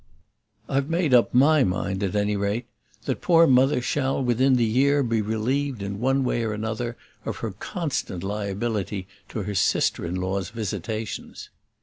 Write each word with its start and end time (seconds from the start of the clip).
I've 0.67 0.89
made 0.89 1.13
up 1.13 1.31
my 1.31 1.63
mind 1.63 2.01
at 2.01 2.15
any 2.15 2.35
rate 2.35 2.65
that 3.05 3.21
poor 3.21 3.45
Mother 3.45 3.83
shall 3.83 4.19
within 4.23 4.55
the 4.55 4.65
year 4.65 5.03
be 5.03 5.21
relieved 5.21 5.83
in 5.83 5.99
one 5.99 6.23
way 6.23 6.41
or 6.43 6.53
another 6.53 6.97
of 7.23 7.37
her 7.45 7.51
constant 7.51 8.23
liability 8.23 9.07
to 9.29 9.43
her 9.43 9.53
sister 9.53 10.03
in 10.03 10.15
law's 10.15 10.49
visitations. 10.49 11.51